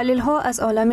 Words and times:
دلیل 0.00 0.18
ها 0.18 0.40
از 0.40 0.60
عالم 0.60 0.92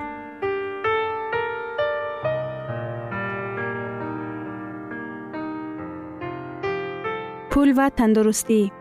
پول 7.61 7.73
و 7.77 7.89
تندرستی 7.89 8.71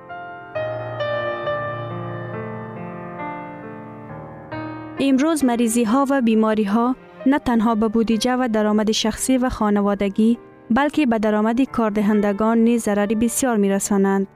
امروز 5.01 5.45
مریضی 5.45 5.85
ها 5.85 6.07
و 6.11 6.21
بیماری 6.23 6.65
ها 6.65 6.97
نه 7.27 7.39
تنها 7.39 7.75
به 7.75 7.89
بودجه 7.89 8.37
و 8.37 8.49
درآمد 8.53 8.91
شخصی 8.91 9.39
و 9.39 9.49
خانوادگی 9.49 10.39
بلکه 10.71 11.07
به 11.07 11.19
درآمد 11.19 11.63
کاردهندگان 11.63 12.59
نیز 12.59 12.83
ضرری 12.83 13.15
بسیار 13.15 13.57
می 13.57 13.71
رسانند. 13.71 14.27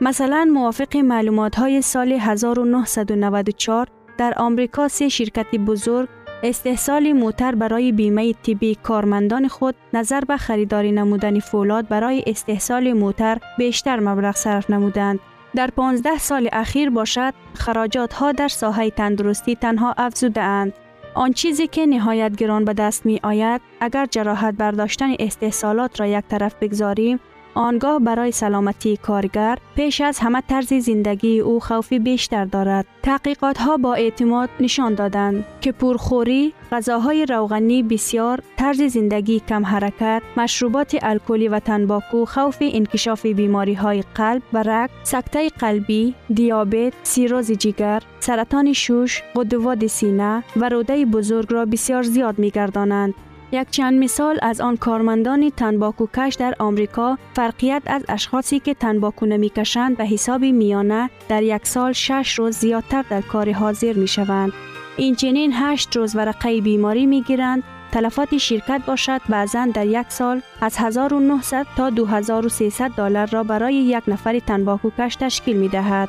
مثلا 0.00 0.50
موافق 0.54 0.96
معلومات 0.96 1.56
های 1.56 1.82
سال 1.82 2.12
1994 2.12 3.88
در 4.18 4.34
آمریکا 4.36 4.88
سه 4.88 5.08
شرکت 5.08 5.56
بزرگ 5.56 6.08
استحصال 6.42 7.12
موتر 7.12 7.54
برای 7.54 7.92
بیمه 7.92 8.32
طبی 8.32 8.74
کارمندان 8.74 9.48
خود 9.48 9.74
نظر 9.92 10.20
به 10.20 10.36
خریداری 10.36 10.92
نمودن 10.92 11.38
فولاد 11.38 11.88
برای 11.88 12.24
استحصال 12.26 12.92
موتر 12.92 13.38
بیشتر 13.58 14.00
مبلغ 14.00 14.36
صرف 14.36 14.70
نمودند. 14.70 15.20
در 15.54 15.70
15 15.76 16.18
سال 16.18 16.48
اخیر 16.52 16.90
باشد 16.90 17.34
خراجات 17.54 18.12
ها 18.12 18.32
در 18.32 18.48
ساحه 18.48 18.90
تندرستی 18.90 19.54
تنها 19.54 19.94
افزوده 19.98 20.40
اند. 20.40 20.72
آن 21.14 21.32
چیزی 21.32 21.66
که 21.66 21.86
نهایت 21.86 22.36
گران 22.36 22.64
به 22.64 22.72
دست 22.72 23.06
می 23.06 23.20
آید 23.22 23.60
اگر 23.80 24.06
جراحت 24.06 24.54
برداشتن 24.54 25.10
استحصالات 25.18 26.00
را 26.00 26.06
یک 26.06 26.24
طرف 26.28 26.54
بگذاریم 26.60 27.20
آنگاه 27.54 27.98
برای 27.98 28.32
سلامتی 28.32 28.96
کارگر 28.96 29.58
پیش 29.76 30.00
از 30.00 30.18
همه 30.18 30.42
طرز 30.48 30.74
زندگی 30.74 31.40
او 31.40 31.60
خوفی 31.60 31.98
بیشتر 31.98 32.44
دارد. 32.44 32.86
تحقیقات 33.02 33.58
ها 33.58 33.76
با 33.76 33.94
اعتماد 33.94 34.48
نشان 34.60 34.94
دادند 34.94 35.44
که 35.60 35.72
پرخوری، 35.72 36.52
غذاهای 36.72 37.26
روغنی 37.26 37.82
بسیار، 37.82 38.42
طرز 38.56 38.82
زندگی 38.82 39.40
کم 39.40 39.66
حرکت، 39.66 40.22
مشروبات 40.36 40.96
الکلی 41.02 41.48
و 41.48 41.58
تنباکو 41.58 42.24
خوف 42.24 42.56
انکشاف 42.60 43.26
بیماری 43.26 43.74
های 43.74 44.04
قلب 44.14 44.42
و 44.52 44.62
رگ، 44.62 44.90
سکته 45.02 45.48
قلبی، 45.48 46.14
دیابت، 46.34 46.92
سیروز 47.02 47.52
جگر، 47.52 48.02
سرطان 48.20 48.72
شوش، 48.72 49.22
غدوات 49.34 49.86
سینه 49.86 50.44
و 50.56 50.68
روده 50.68 51.04
بزرگ 51.04 51.52
را 51.52 51.64
بسیار 51.64 52.02
زیاد 52.02 52.38
می 52.38 52.50
گردانند. 52.50 53.14
یک 53.52 53.70
چند 53.70 54.04
مثال 54.04 54.38
از 54.42 54.60
آن 54.60 54.76
کارمندان 54.76 55.50
تنباکو 55.50 56.06
کش 56.14 56.34
در 56.34 56.54
آمریکا 56.58 57.18
فرقیت 57.34 57.82
از 57.86 58.04
اشخاصی 58.08 58.60
که 58.60 58.74
تنباکو 58.74 59.26
نمی 59.26 59.48
کشند 59.48 59.96
به 59.96 60.04
حساب 60.04 60.44
میانه 60.44 61.10
در 61.28 61.42
یک 61.42 61.66
سال 61.66 61.92
شش 61.92 62.34
روز 62.38 62.56
زیادتر 62.56 63.04
در 63.10 63.20
کار 63.20 63.52
حاضر 63.52 63.92
می 63.92 64.08
شوند. 64.08 64.52
این 64.96 65.14
چنین 65.14 65.52
هشت 65.54 65.96
روز 65.96 66.16
ورقه 66.16 66.60
بیماری 66.60 67.06
می 67.06 67.22
گیرند 67.22 67.62
تلفات 67.92 68.36
شرکت 68.36 68.82
باشد 68.86 69.20
بعضا 69.28 69.68
در 69.74 69.86
یک 69.86 70.06
سال 70.08 70.42
از 70.60 70.76
1900 70.78 71.66
تا 71.76 71.90
2300 71.90 72.90
دلار 72.90 73.26
را 73.26 73.42
برای 73.42 73.74
یک 73.74 74.02
نفر 74.08 74.38
تنباکوکش 74.38 75.16
تشکیل 75.16 75.56
می 75.56 75.68
دهد. 75.68 76.08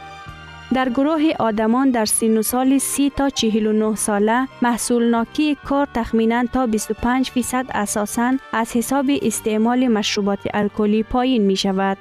در 0.73 0.89
گروه 0.89 1.21
آدمان 1.39 1.91
در 1.91 2.05
سین 2.05 2.37
و 2.37 2.41
سال 2.41 2.77
30 2.77 3.09
تا 3.09 3.29
49 3.29 3.95
ساله 3.95 4.47
محصول 4.61 5.09
ناکی 5.09 5.57
کار 5.65 5.87
تخمینا 5.93 6.43
تا 6.53 6.67
25 6.67 7.31
فیصد 7.31 7.65
اساساً 7.73 8.33
از 8.53 8.75
حساب 8.75 9.05
استعمال 9.21 9.87
مشروبات 9.87 10.39
الکلی 10.53 11.03
پایین 11.03 11.41
می 11.41 11.55
شود. 11.55 11.97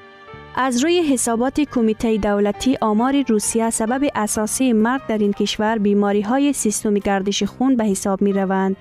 از 0.55 0.85
روی 0.85 1.03
حسابات 1.03 1.61
کمیته 1.61 2.17
دولتی 2.17 2.77
آمار 2.81 3.23
روسیه 3.29 3.71
سبب 3.71 4.09
اساسی 4.15 4.73
مرگ 4.73 5.01
در 5.09 5.19
این 5.19 5.33
کشور 5.33 5.79
بیماری 5.79 6.21
های 6.21 6.53
سیستم 6.53 6.95
گردش 6.95 7.43
خون 7.43 7.77
به 7.77 7.85
حساب 7.85 8.23
می 8.23 8.33
روند. 8.33 8.77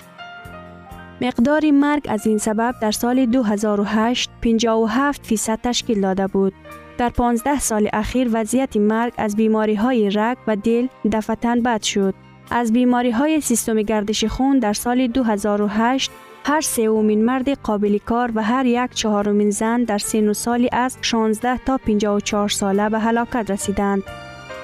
مقدار 1.21 1.71
مرگ 1.71 2.05
از 2.09 2.27
این 2.27 2.37
سبب 2.37 2.75
در 2.81 2.91
سال 2.91 3.25
2008 3.25 4.29
57 4.41 5.25
فیصد 5.25 5.59
تشکیل 5.63 6.01
داده 6.01 6.27
بود. 6.27 6.53
در 6.99 7.09
15 7.09 7.59
سال 7.59 7.89
اخیر 7.93 8.29
وضعیت 8.33 8.77
مرگ 8.77 9.13
از 9.17 9.35
بیماری 9.35 9.75
های 9.75 10.09
رگ 10.09 10.37
و 10.47 10.55
دل 10.55 10.87
دفتن 11.11 11.61
بد 11.61 11.81
شد. 11.81 12.13
از 12.51 12.73
بیماری 12.73 13.11
های 13.11 13.41
سیستم 13.41 13.81
گردش 13.81 14.25
خون 14.25 14.59
در 14.59 14.73
سال 14.73 15.07
2008 15.07 16.11
هر 16.45 16.61
سومین 16.61 17.25
مرد 17.25 17.49
قابل 17.49 17.97
کار 17.97 18.31
و 18.35 18.43
هر 18.43 18.65
یک 18.65 18.93
چهارمین 18.93 19.49
زن 19.49 19.83
در 19.83 19.97
سن 19.97 20.29
و 20.29 20.33
سالی 20.33 20.69
از 20.71 20.97
16 21.01 21.57
تا 21.57 21.77
54 21.77 22.49
ساله 22.49 22.89
به 22.89 22.99
هلاکت 22.99 23.51
رسیدند. 23.51 24.03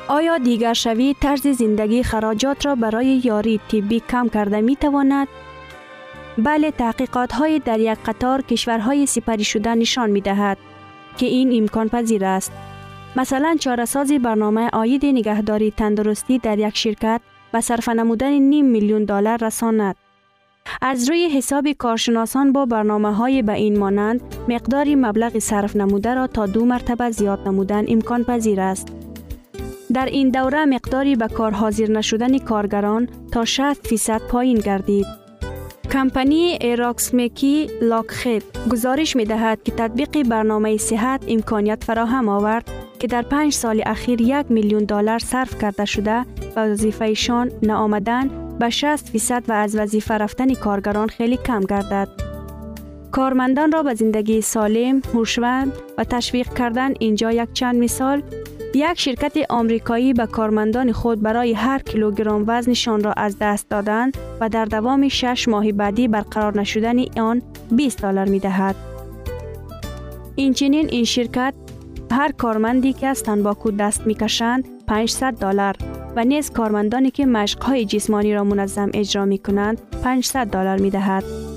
آیا 0.08 0.38
دیگر 0.38 0.74
شوی 0.74 1.16
طرز 1.22 1.48
زندگی 1.48 2.04
خراجات 2.04 2.66
را 2.66 2.76
برای 2.76 3.22
یاری 3.24 3.60
طبی 3.72 4.00
کم 4.00 4.30
کرده 4.30 4.62
می 4.62 4.76
تواند؟ 4.76 5.28
بله 6.38 6.72
تحقیقات 6.72 7.32
های 7.32 7.60
در 7.60 7.80
یک 7.80 7.98
قطار 8.06 8.42
کشورهای 8.42 9.06
سپری 9.06 9.44
شده 9.44 9.76
نشان 9.76 10.10
می 10.10 10.22
دهد 10.22 10.58
که 11.18 11.26
این 11.26 11.58
امکان 11.62 11.90
پذیر 11.90 12.26
است. 12.26 12.52
مثلا 13.16 13.58
چارساز 13.60 14.12
برنامه 14.12 14.70
آید 14.74 15.06
نگهداری 15.06 15.72
تندرستی 15.72 16.40
در 16.40 16.60
یک 16.60 16.78
شرکت 16.78 17.22
به 17.52 17.62
صرف 17.62 17.90
نمودن 17.90 18.30
نیم 18.30 18.66
میلیون 18.66 19.04
دلار 19.04 19.38
رساند. 19.46 19.96
از 20.82 21.10
روی 21.10 21.30
حساب 21.30 21.72
کارشناسان 21.72 22.52
با 22.52 22.66
برنامه 22.66 23.14
های 23.14 23.42
به 23.42 23.54
این 23.54 23.80
مانند 23.80 24.22
مقداری 24.48 24.96
مبلغ 24.96 25.40
صرف 25.40 25.76
نموده 25.76 26.14
را 26.14 26.28
تا 26.28 26.46
دو 26.46 26.66
مرتبه 26.66 27.10
زیاد 27.12 27.48
نمودن 27.48 27.86
امکان 27.88 28.24
پذیر 28.24 28.62
است. 28.62 28.88
در 29.94 30.06
این 30.06 30.30
دوره 30.30 30.66
مقداری 30.66 31.16
به 31.16 31.28
کار 31.28 31.52
حاضر 31.52 31.92
نشدن 31.92 32.38
کارگران 32.38 33.10
تا 33.32 33.46
60 33.46 33.88
فیصد 33.88 34.22
پایین 34.22 34.58
گردید. 34.58 35.25
کمپانی 35.96 36.58
ایراکسمکی 36.62 37.70
لاکخید 37.82 38.44
گزارش 38.72 39.16
می 39.16 39.26
دهد 39.26 39.64
که 39.64 39.72
تطبیق 39.72 40.24
برنامه 40.24 40.78
صحت 40.78 41.26
امکانیت 41.28 41.84
فراهم 41.84 42.30
آورد 42.30 42.72
که 43.00 43.08
در 43.08 43.22
پنج 43.22 43.54
سال 43.54 43.82
اخیر 43.86 44.22
یک 44.22 44.46
میلیون 44.50 44.84
دلار 44.84 45.20
صرف 45.20 45.62
کرده 45.62 45.86
شده 45.86 46.26
و 46.56 46.60
وظیفهشان 46.60 47.52
نآمدن 47.64 48.58
به 48.60 48.70
60 48.70 49.10
فیصد 49.10 49.44
و 49.48 49.52
از 49.52 49.76
وظیفه 49.76 50.14
رفتن 50.14 50.54
کارگران 50.54 51.08
خیلی 51.08 51.38
کم 51.38 51.62
گردد. 51.62 52.08
کارمندان 53.12 53.72
را 53.72 53.84
به 53.84 53.94
زندگی 53.94 54.42
سالم، 54.42 55.02
هوشمند 55.14 55.74
و 55.98 56.04
تشویق 56.04 56.54
کردن 56.54 56.94
اینجا 57.00 57.32
یک 57.32 57.54
چند 57.54 57.76
مثال 57.76 58.22
یک 58.76 59.00
شرکت 59.00 59.38
آمریکایی 59.50 60.14
به 60.14 60.26
کارمندان 60.26 60.92
خود 60.92 61.22
برای 61.22 61.54
هر 61.54 61.80
کیلوگرم 61.80 62.44
وزنشان 62.48 63.04
را 63.04 63.14
از 63.14 63.38
دست 63.40 63.70
دادن 63.70 64.12
و 64.42 64.50
در 64.50 64.66
دوام 64.66 65.08
شش 65.08 65.48
ماه 65.48 65.72
بعدی 65.72 66.08
برقرار 66.08 66.60
نشدن 66.60 67.20
آن 67.20 67.42
20 67.72 68.02
دلار 68.02 68.30
می 68.30 68.40
دهد. 68.40 68.76
اینچنین 70.36 70.90
این 70.90 71.04
شرکت 71.04 71.54
هر 72.12 72.32
کارمندی 72.32 72.94
که 72.94 73.08
از 73.08 73.24
تنباکو 73.24 73.72
دست 73.72 74.08
می 74.08 74.14
کشند 74.14 74.68
500 74.88 75.34
دلار 75.34 75.76
و 76.16 76.24
نیز 76.24 76.52
کارمندانی 76.52 77.12
که 77.12 77.26
مشقهای 77.26 77.86
جسمانی 77.86 78.34
را 78.34 78.44
منظم 78.44 78.90
اجرا 78.94 79.26
می 79.26 79.38
کنند 79.38 79.82
500 80.04 80.48
دلار 80.48 80.78
می 80.78 80.90
دهد. 80.90 81.55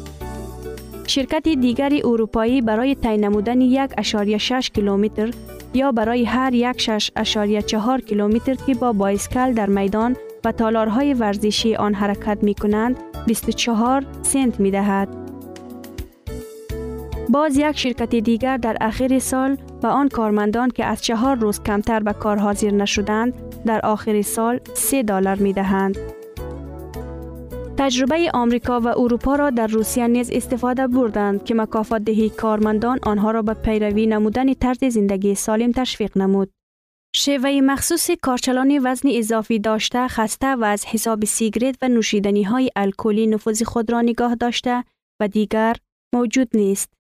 شرکت 1.09 1.49
دیگری 1.49 2.03
اروپایی 2.05 2.61
برای 2.61 2.95
تعیین 2.95 3.25
نمودن 3.25 3.61
یک 3.61 3.91
اشاریه 3.99 4.39
6 4.39 4.71
کیلومتر 4.71 5.31
یا 5.75 5.93
برای 5.93 6.25
هر 6.25 6.55
یک 6.55 6.81
6 6.81 7.11
اشاریه 7.17 7.63
4 7.63 8.01
کیلومتر 8.01 8.55
که 8.55 8.75
با 8.75 8.93
بایسکل 8.93 9.53
در 9.53 9.67
میدان 9.67 10.17
و 10.45 10.53
تالارهای 10.53 11.15
ورزشی 11.15 11.77
آن 11.77 11.95
حرکت 11.95 12.39
می 12.43 12.55
کنند 12.55 12.97
24 13.27 14.07
سنت 14.23 14.61
می 14.61 14.71
دهد. 14.71 15.09
باز 17.29 17.57
یک 17.57 17.79
شرکت 17.79 18.15
دیگر 18.15 18.57
در 18.57 18.77
آخر 18.81 19.19
سال 19.19 19.57
و 19.83 19.87
آن 19.87 20.09
کارمندان 20.09 20.71
که 20.71 20.85
از 20.85 21.03
چهار 21.03 21.37
روز 21.37 21.63
کمتر 21.63 22.01
به 22.01 22.13
کار 22.13 22.39
حاضر 22.39 22.71
نشدند 22.71 23.35
در 23.65 23.81
آخر 23.87 24.23
سال 24.23 24.61
3 24.75 25.03
دلار 25.03 25.37
می 25.37 25.53
دهند. 25.53 26.18
تجربه 27.81 28.31
آمریکا 28.35 28.81
و 28.81 28.89
اروپا 28.89 29.35
را 29.35 29.51
در 29.51 29.67
روسیه 29.67 30.07
نیز 30.07 30.31
استفاده 30.31 30.87
بردند 30.87 31.45
که 31.45 31.55
مکافات 31.55 32.03
دهی 32.03 32.31
کارمندان 32.31 32.99
آنها 33.03 33.31
را 33.31 33.43
به 33.43 33.55
پیروی 33.55 34.07
نمودن 34.07 34.55
طرز 34.55 34.85
زندگی 34.85 35.35
سالم 35.35 35.73
تشویق 35.73 36.19
نمود. 36.19 36.51
شیوه 37.17 37.61
مخصوص 37.63 38.11
کارچلان 38.23 38.81
وزن 38.85 39.09
اضافی 39.13 39.59
داشته 39.59 40.09
خسته 40.09 40.57
و 40.57 40.65
از 40.65 40.87
حساب 40.87 41.25
سیگرت 41.25 41.77
و 41.83 41.89
نوشیدنی 41.89 42.43
های 42.43 42.71
الکلی 42.77 43.27
نفوذ 43.27 43.63
خود 43.63 43.93
را 43.93 44.01
نگاه 44.01 44.35
داشته 44.35 44.85
و 45.21 45.29
دیگر 45.29 45.77
موجود 46.15 46.49
نیست. 46.55 46.93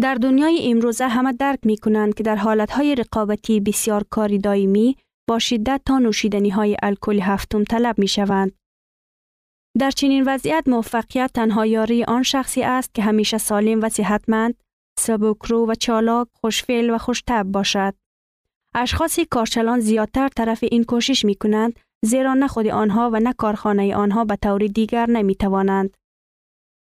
در 0.00 0.14
دنیای 0.14 0.70
امروزه 0.70 1.08
همه 1.08 1.32
درک 1.32 1.58
می 1.62 1.76
کنند 1.76 2.14
که 2.14 2.22
در 2.22 2.36
حالتهای 2.36 2.94
رقابتی 2.94 3.60
بسیار 3.60 4.04
کاری 4.10 4.38
دائمی 4.38 4.96
با 5.28 5.38
شدت 5.38 5.80
تا 5.86 5.98
نوشیدنی 5.98 6.50
های 6.50 6.76
الکلی 6.82 7.20
هفتم 7.20 7.64
طلب 7.64 7.98
می 7.98 8.08
شوند. 8.08 8.52
در 9.78 9.90
چنین 9.90 10.24
وضعیت 10.26 10.64
موفقیت 10.66 11.30
تنها 11.34 11.66
یاری 11.66 12.04
آن 12.04 12.22
شخصی 12.22 12.62
است 12.62 12.94
که 12.94 13.02
همیشه 13.02 13.38
سالم 13.38 13.80
و 13.82 13.88
صحتمند، 13.88 14.54
سبکرو 14.98 15.66
و 15.70 15.74
چالاک، 15.74 16.28
خوشفعل 16.40 16.90
و 16.90 16.98
خوشتب 16.98 17.42
باشد. 17.42 17.94
اشخاصی 18.74 19.24
کارچلان 19.24 19.80
زیادتر 19.80 20.28
طرف 20.28 20.64
این 20.70 20.84
کوشش 20.84 21.24
می 21.24 21.34
کنند 21.34 21.80
زیرا 22.04 22.34
نه 22.34 22.48
خود 22.48 22.66
آنها 22.66 23.10
و 23.12 23.20
نه 23.20 23.32
کارخانه 23.32 23.96
آنها 23.96 24.24
به 24.24 24.36
طور 24.36 24.66
دیگر 24.66 25.10
نمی 25.10 25.34
توانند. 25.34 25.96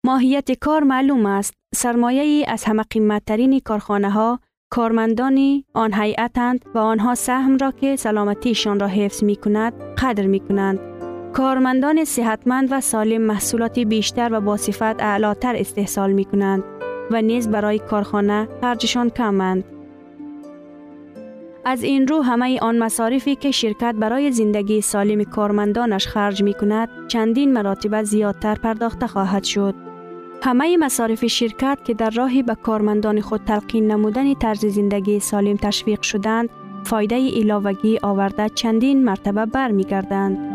ماهیت 0.05 0.51
کار 0.51 0.83
معلوم 0.83 1.25
است. 1.25 1.53
سرمایه 1.75 2.21
ای 2.21 2.45
از 2.45 2.63
همه 2.63 2.83
قیمتترین 2.83 3.59
کارخانه 3.59 4.09
ها 4.09 4.39
کارمندانی 4.71 5.65
آن 5.73 5.93
هیئتند 5.93 6.65
و 6.75 6.77
آنها 6.77 7.15
سهم 7.15 7.57
را 7.57 7.71
که 7.71 7.95
سلامتیشان 7.95 8.79
را 8.79 8.87
حفظ 8.87 9.23
می 9.23 9.35
کند 9.35 9.73
قدر 9.97 10.25
می 10.25 10.39
کنند. 10.39 10.94
کارمندان 11.35 12.05
صحتمند 12.05 12.67
و 12.71 12.81
سالم 12.81 13.21
محصولات 13.21 13.79
بیشتر 13.79 14.29
و 14.33 14.41
با 14.41 14.57
صفت 14.57 15.01
اعلاتر 15.01 15.55
استحصال 15.55 16.11
می 16.11 16.25
کنند 16.25 16.63
و 17.11 17.21
نیز 17.21 17.49
برای 17.49 17.79
کارخانه 17.79 18.47
خرجشان 18.61 19.09
کمند. 19.09 19.63
از 21.65 21.83
این 21.83 22.07
رو 22.07 22.21
همه 22.21 22.59
آن 22.59 22.77
مصارفی 22.77 23.35
که 23.35 23.51
شرکت 23.51 23.95
برای 23.95 24.31
زندگی 24.31 24.81
سالم 24.81 25.23
کارمندانش 25.23 26.07
خرج 26.07 26.43
می 26.43 26.53
کند 26.53 26.89
چندین 27.07 27.53
مراتب 27.53 28.03
زیادتر 28.03 28.55
پرداخته 28.55 29.07
خواهد 29.07 29.43
شد. 29.43 29.75
همه 30.43 30.77
مصارف 30.77 31.25
شرکت 31.25 31.77
که 31.85 31.93
در 31.93 32.09
راهی 32.09 32.43
به 32.43 32.55
کارمندان 32.55 33.21
خود 33.21 33.41
تلقین 33.45 33.91
نمودن 33.91 34.33
طرز 34.33 34.65
زندگی 34.65 35.19
سالم 35.19 35.55
تشویق 35.55 36.01
شدند، 36.01 36.49
فایده 36.83 37.15
ایلاوگی 37.15 37.99
آورده 38.03 38.49
چندین 38.49 39.03
مرتبه 39.03 39.45
برمیگردند. 39.45 40.54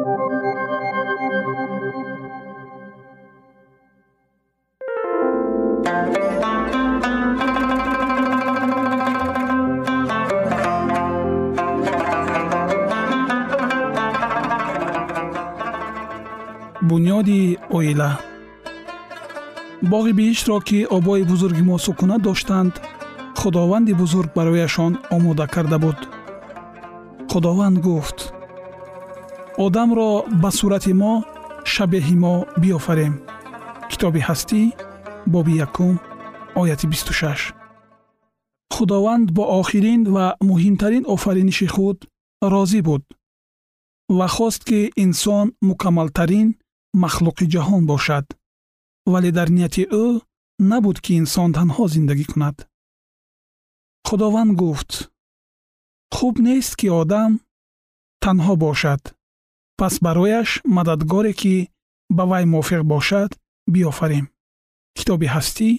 Оила 17.91 18.19
боғи 19.91 20.11
биҳиштро 20.19 20.57
ки 20.67 20.79
обои 20.97 21.23
бузурги 21.23 21.63
мо 21.69 21.77
сукунат 21.85 22.21
доштанд 22.21 22.73
худованди 23.39 23.93
бузург 23.93 24.29
барояшон 24.35 24.93
омода 25.15 25.47
карда 25.47 25.77
буд. 25.79 25.99
Худованд 27.31 27.77
гуфт 27.85 28.33
одамро 29.65 30.09
ба 30.41 30.49
сурати 30.51 30.93
мо 30.93 31.13
шабеҳи 31.73 32.15
мо 32.23 32.35
биёфарем. 32.61 33.13
Китоби 33.89 34.21
ҳастӣ 34.27 34.61
боби 35.33 35.53
якум 35.65 35.95
ояти 36.61 36.85
бисту 36.91 37.13
шаш 37.13 37.53
худованд 38.73 39.27
бо 39.37 39.43
охирин 39.59 40.01
ва 40.15 40.25
муҳимтарин 40.49 41.03
офариниши 41.13 41.67
худ 41.73 41.97
розӣ 42.51 42.81
буд 42.87 43.03
ва 44.17 44.27
хост 44.35 44.61
ки 44.69 44.79
инсон 45.03 45.47
мукаммалтарин 45.67 46.47
махлуқи 47.03 47.45
ҷаҳон 47.53 47.83
бошад 47.91 48.25
вале 49.11 49.31
дар 49.37 49.49
нияти 49.55 49.83
ӯ 50.03 50.05
набуд 50.71 50.97
ки 51.03 51.11
инсон 51.21 51.49
танҳо 51.57 51.83
зиндагӣ 51.93 52.25
кунад. 52.31 52.57
Худованд 54.07 54.51
гуфт 54.61 54.91
хуб 56.15 56.35
нест 56.47 56.73
ки 56.79 56.87
одам 57.01 57.31
танҳо 58.23 58.53
бошад 58.65 59.01
пас 59.79 59.93
барояш 60.05 60.49
мададгоре 60.75 61.33
ки 61.41 61.55
ба 62.17 62.23
вай 62.31 62.43
мувофиқ 62.53 62.81
бошад 62.93 63.29
биёфарем. 63.73 64.25
Китоби 64.97 65.27
ҳастӣ 65.35 65.69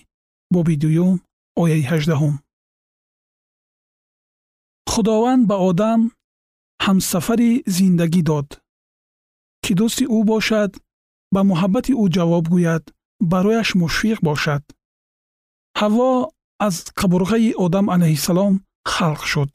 боби 0.54 0.75
дуюм 0.83 1.16
ояи 1.62 1.85
ҳаждаҳум 1.90 2.35
худованд 4.92 5.42
ба 5.50 5.57
одам 5.69 6.00
ҳамсафари 6.85 7.52
зиндагӣ 7.76 8.23
дод 8.31 8.49
ки 9.64 9.73
дӯсти 9.78 10.04
ӯ 10.16 10.19
бошад 10.33 10.71
ба 11.35 11.41
муҳаббати 11.51 11.93
ӯ 12.03 12.05
ҷавоб 12.15 12.45
гӯяд 12.55 12.85
барояш 13.31 13.69
мушфиқ 13.83 14.19
бошад. 14.29 14.62
ҳаво 15.81 16.11
аз 16.67 16.77
қабурғаи 17.01 17.51
одам 17.65 17.87
алайҳиссалом 17.95 18.55
халқ 18.95 19.23
шуд. 19.33 19.53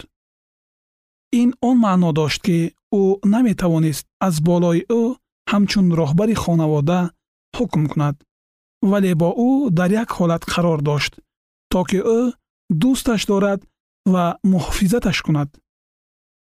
ин 1.42 1.50
он 1.68 1.76
маъно 1.86 2.10
дошт 2.20 2.42
ки 2.46 2.60
ӯ 3.02 3.04
наметавонист 3.34 4.06
аз 4.28 4.36
болои 4.48 4.82
ӯ 5.00 5.04
ҳамчун 5.52 5.88
роҳбари 6.00 6.36
хонавода 6.44 7.00
ҳукм 7.58 7.84
кунад 7.92 8.16
вале 8.92 9.12
бо 9.22 9.30
ӯ 9.48 9.52
дар 9.78 9.92
як 10.04 10.10
ҳолат 10.18 10.44
қарор 10.54 10.80
дошт 10.90 11.14
то 11.72 11.80
ки 11.90 12.00
ӯ 12.18 12.20
дӯсташ 12.82 13.22
дорад 13.32 13.60
ва 14.14 14.26
муҳофизаташ 14.52 15.18
кунад. 15.26 15.50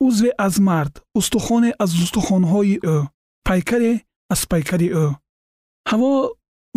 узве 0.06 0.32
аз 0.46 0.56
мард 0.70 0.94
устухоне 1.20 1.72
аз 1.84 1.92
устухонҳои 2.04 2.76
ӯ 2.94 2.98
пайкаре 3.48 3.94
аз 4.34 4.42
пайкари 4.52 4.90
ӯ 5.04 5.06
ҳаво 5.90 6.12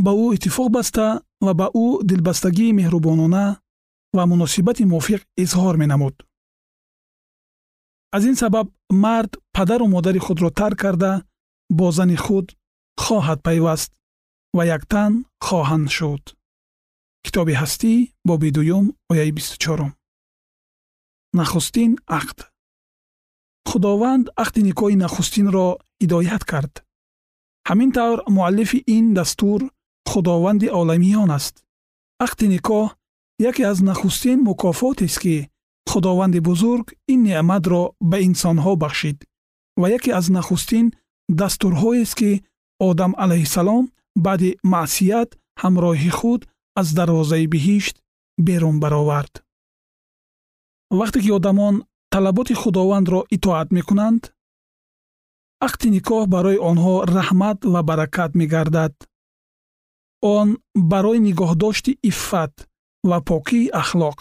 ба 0.05 0.13
ӯ 0.25 0.27
иттифоқ 0.37 0.69
баста 0.77 1.07
ва 1.47 1.53
ба 1.61 1.67
ӯ 1.85 1.87
дилбастагии 2.09 2.77
меҳрубонона 2.79 3.45
ва 4.17 4.23
муносибати 4.33 4.85
мувофиқ 4.93 5.23
изҳор 5.43 5.75
менамуд. 5.83 6.17
Аз 8.17 8.23
ин 8.31 8.37
сабаб 8.43 8.67
мард 9.05 9.33
падару 9.57 9.87
модари 9.95 10.21
худро 10.27 10.49
тарк 10.59 10.79
карда 10.85 11.13
бо 11.79 11.87
зани 11.97 12.17
худ 12.25 12.47
хоҳад 13.05 13.39
пайваст 13.47 13.91
ва 14.57 14.63
яктан 14.77 15.13
хоҳанд 15.47 15.89
шуд. 15.97 16.25
Китоби 17.25 17.55
ҳастӣ 17.61 17.93
боби 18.29 18.51
дуюм 18.57 18.85
ояи 19.11 19.31
бисту 19.37 19.57
чорум. 19.65 19.91
Нахустин 21.39 21.93
ақд. 22.19 22.39
Худованд 23.69 24.27
ақди 24.43 24.61
никоҳи 24.69 24.97
нахустинро 25.05 25.67
ҳидоят 26.01 26.45
кард 26.53 26.75
ҳамин 27.69 27.91
тавр 27.97 28.19
муаллифи 28.37 28.79
ин 28.97 29.05
дастур 29.19 29.61
худованди 30.11 30.69
оламиён 30.81 31.31
аст. 31.39 31.55
Ақди 32.25 32.47
никоҳ 32.55 32.87
яке 33.49 33.63
аз 33.73 33.79
нахустин 33.89 34.39
мукофотест 34.49 35.19
ки 35.23 35.37
худованди 35.91 36.41
бузург 36.49 36.87
ин 37.13 37.21
неъматро 37.29 37.83
ба 38.11 38.17
инсонҳо 38.29 38.73
бахшид 38.83 39.19
ва 39.81 39.87
яке 39.97 40.11
аз 40.19 40.27
нахустин 40.37 40.87
дастурҳоест 41.41 42.15
ки 42.21 42.31
одам 42.89 43.13
алайҳиссалом 43.23 43.85
баъди 44.25 44.51
маъсият 44.73 45.31
ҳамроҳи 45.63 46.11
худ 46.19 46.41
аз 46.81 46.89
дарвозаи 46.99 47.47
биҳишт 47.53 47.97
берун 48.47 48.77
баровард. 48.83 49.35
Вақте 50.99 51.19
ки 51.25 51.31
одамон 51.39 51.75
талаботи 52.13 52.55
худовандро 52.63 53.21
итоат 53.37 53.69
мекунанд 53.77 54.23
ақди 55.67 55.89
никоҳ 55.97 56.23
барои 56.35 56.59
онҳо 56.71 56.95
раҳмат 57.17 57.59
ва 57.73 57.81
баракат 57.89 58.31
мегардад. 58.41 58.95
Он 60.37 60.49
барои 60.93 61.21
нигоҳдошти 61.29 61.93
иффат 62.11 62.55
ва 63.09 63.19
покии 63.31 63.71
ахлоқ 63.83 64.19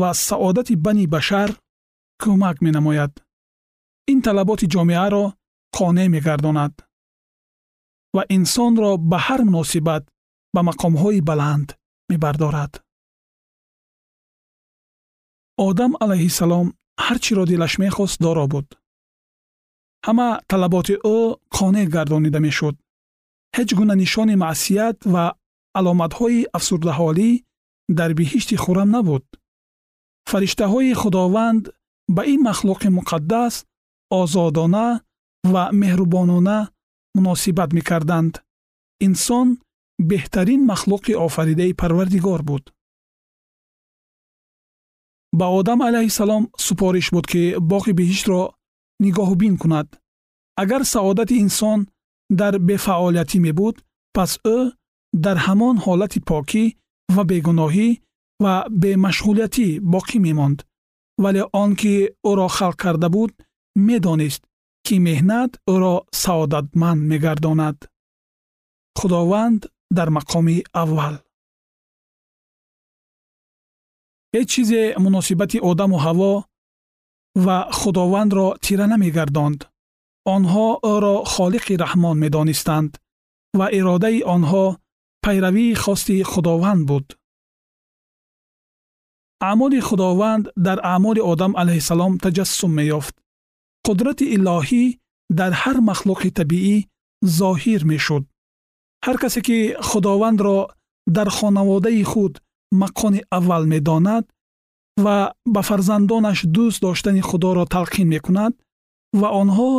ва 0.00 0.10
саодати 0.28 0.74
бани 0.84 1.06
башар 1.14 1.50
кӯмак 2.22 2.56
менамояд. 2.66 3.12
Ин 4.12 4.18
талаботи 4.26 4.66
ҷомеаро 4.74 5.24
қонеъ 5.76 6.08
мегардонад 6.14 6.74
ва 8.16 8.22
инсонро 8.36 8.90
ба 9.10 9.18
ҳар 9.26 9.40
муносибат 9.48 10.04
ба 10.54 10.60
мақомҳои 10.68 11.20
баланд 11.30 11.68
мебардорад. 12.10 12.72
Одам 15.68 15.92
алайҳиссалом 16.04 16.66
ҳар 17.04 17.18
чиро 17.24 17.44
дилаш 17.50 17.74
мехост 17.84 18.16
доро 18.24 18.46
буд 18.52 18.68
ҳама 20.06 20.28
талаботи 20.50 20.94
ӯ 21.16 21.18
қонеъ 21.56 21.86
гардонида 21.94 22.40
мешуд. 22.46 22.74
Ҳеҷ 23.56 23.70
гуна 23.78 23.94
нишони 24.02 24.36
маъсият 24.44 24.96
ва 25.12 25.24
аломатҳои 25.78 26.48
афсурдаҳолӣ 26.56 27.30
дар 27.98 28.10
биҳишти 28.18 28.56
хуррам 28.62 28.88
набуд. 28.96 29.24
Фариштаҳои 30.30 30.92
худованд 31.00 31.64
ба 32.16 32.22
ин 32.32 32.40
махлуқи 32.48 32.88
муқаддас 32.98 33.54
озодона 34.20 34.86
ва 35.52 35.64
меҳрубонона 35.82 36.58
муносибат 37.16 37.70
мекарданд. 37.78 38.34
Инсон 39.06 39.48
беҳтарин 40.10 40.60
махлуқи 40.72 41.12
офаридаи 41.26 41.72
парвардигор 41.80 42.40
буд. 42.50 42.64
Ба 45.38 45.46
одам 45.58 45.78
алайҳиссалом 45.88 46.42
супориш 46.66 47.06
буд 47.14 47.26
ки 47.32 47.42
боғи 47.70 47.92
биҳиштро 48.00 48.40
нигоҳубин 49.04 49.54
кунад. 49.62 49.88
Агар 50.62 50.82
саодати 50.94 51.36
инсон 51.44 51.78
дар 52.40 52.54
бефаъолиятӣ 52.68 53.38
мебуд 53.46 53.76
пас 54.14 54.32
ӯ 54.56 54.58
дар 55.24 55.36
ҳамон 55.46 55.76
ҳолати 55.84 56.20
покӣ 56.30 56.64
ва 57.14 57.22
бегуноҳӣ 57.30 57.88
ва 58.42 58.54
бемашғулиятӣ 58.82 59.68
боқӣ 59.92 60.18
мемонд. 60.26 60.58
Вале 61.22 61.42
он 61.62 61.70
ки 61.80 61.94
ӯро 62.30 62.46
халқ 62.56 62.76
карда 62.82 63.08
буд 63.14 63.32
медонист 63.86 64.42
ки 64.86 64.94
меҳнат 65.06 65.50
ӯро 65.74 65.94
саодатманд 66.22 67.00
мегардонад. 67.10 67.78
Худованд 68.98 69.60
дар 69.96 70.08
мақоми 70.16 70.56
аввал. 70.82 71.16
Ҳеҷ 74.34 74.48
чизе 74.52 74.82
муносибати 75.04 75.58
одаму 75.70 75.96
ҳаво 76.04 76.32
ва 77.34 77.68
худовандро 77.72 78.46
тира 78.64 78.86
намегардонд. 78.86 79.60
Онҳо 80.34 80.68
ӯро 80.94 81.16
холиқи 81.32 81.74
раҳмон 81.84 82.16
медонистанд 82.24 82.92
ва 83.58 83.66
иродаи 83.78 84.18
онҳо 84.34 84.64
пайравии 85.24 85.74
хости 85.74 86.16
худованд 86.22 86.82
буд. 86.90 87.06
Аъмоли 89.50 89.80
худованд 89.88 90.44
дар 90.66 90.78
аъмоли 90.94 91.20
одам 91.32 91.52
алайҳиссалом 91.60 92.12
таҷассум 92.24 92.72
меёфт. 92.78 93.14
Қудрати 93.86 94.24
илоҳӣ 94.36 94.84
дар 95.38 95.52
ҳар 95.62 95.78
махлуқи 95.90 96.30
табиӣ 96.38 96.76
зоҳир 97.38 97.82
мешуд. 97.92 98.24
Ҳар 99.04 99.16
касе 99.22 99.40
ки 99.46 99.58
худовандро 99.88 100.58
дар 101.16 101.28
хонаводаи 101.36 102.04
худ 102.12 102.34
мақони 102.82 103.20
аввал 103.36 103.64
медонад 103.72 104.24
ва 104.96 105.32
ба 105.46 105.62
фарзандонаш 105.68 106.38
дӯст 106.54 106.80
доштани 106.80 107.20
худоро 107.20 107.64
талқин 107.74 108.08
мекунад 108.14 108.52
ва 109.20 109.28
онҳо 109.42 109.70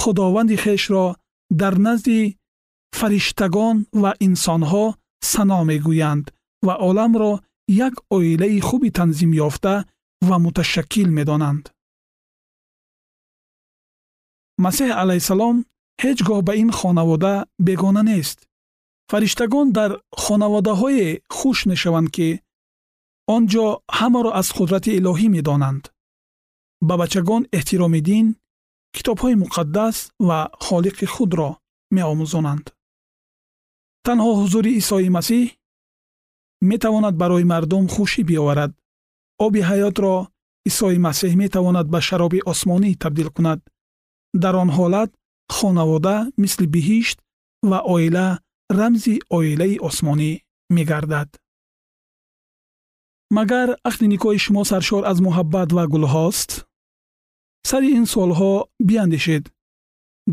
худованди 0.00 0.56
хешро 0.64 1.16
дар 1.60 1.74
назди 1.86 2.20
фариштагон 2.98 3.76
ва 4.02 4.10
инсонҳо 4.26 4.84
сано 5.32 5.60
мегӯянд 5.70 6.24
ва 6.66 6.74
оламро 6.88 7.32
як 7.68 7.94
оилаи 8.16 8.60
хуби 8.60 8.90
танзим 8.98 9.32
ёфта 9.48 9.74
ва 10.28 10.36
муташаккил 10.44 11.08
медонанд. 11.18 11.64
масеҳ 14.64 14.90
алайҳиссалом 15.02 15.56
ҳеҷ 16.02 16.18
гоҳ 16.28 16.40
ба 16.48 16.52
ин 16.62 16.70
хонавода 16.78 17.34
бегона 17.66 18.02
нест. 18.10 18.38
фариштагон 19.10 19.66
дар 19.78 19.90
хонаводаҳое 20.22 21.08
хуш 21.36 21.58
мешаванд 21.70 22.08
ки 22.16 22.28
он 23.26 23.42
ҷо 23.52 23.66
ҳамаро 23.98 24.30
аз 24.40 24.48
қудрати 24.56 24.90
илоҳӣ 24.98 25.28
медонанд. 25.36 25.82
Ба 26.88 26.94
бачагон 27.02 27.42
эҳтироми 27.58 28.00
дин 28.08 28.26
китобҳои 28.96 29.40
муқаддас 29.42 29.96
ва 30.28 30.38
холиқи 30.66 31.06
худро 31.14 31.50
меомӯзонанд. 31.94 32.64
Танҳо 34.06 34.30
ҳузури 34.40 34.72
исои 34.80 35.08
масиҳ 35.16 35.44
метавонад 36.70 37.14
барои 37.22 37.44
мардум 37.52 37.84
хушӣ 37.94 38.22
биоварад. 38.30 38.72
Оби 39.44 39.60
ҳаётро 39.70 40.14
исои 40.70 40.98
масеҳ 41.06 41.32
метавонад 41.42 41.86
ба 41.94 42.00
шароби 42.08 42.40
осмонӣ 42.52 42.90
табдил 43.02 43.28
кунад. 43.36 43.60
Дар 44.42 44.54
он 44.62 44.70
ҳолат 44.78 45.10
хонавода 45.56 46.16
мисли 46.42 46.66
биҳишт 46.74 47.18
ва 47.70 47.78
оила 47.94 48.26
рамзи 48.78 49.14
оилаи 49.38 49.74
осмонӣ 49.88 50.30
мегардад 50.76 51.30
магар 53.38 53.68
ахди 53.88 54.06
никоҳи 54.14 54.38
шумо 54.44 54.62
саршор 54.70 55.02
аз 55.10 55.18
муҳаббат 55.26 55.68
ва 55.76 55.84
гулҳост 55.92 56.50
сари 57.70 57.88
ин 57.98 58.04
суолҳо 58.12 58.52
биандешед. 58.88 59.44